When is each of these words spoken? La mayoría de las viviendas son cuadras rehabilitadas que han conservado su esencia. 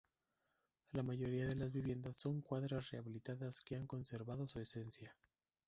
La 0.93 1.03
mayoría 1.03 1.45
de 1.45 1.55
las 1.55 1.71
viviendas 1.71 2.17
son 2.17 2.41
cuadras 2.41 2.89
rehabilitadas 2.89 3.61
que 3.61 3.75
han 3.75 3.85
conservado 3.85 4.47
su 4.47 4.59
esencia. 4.59 5.15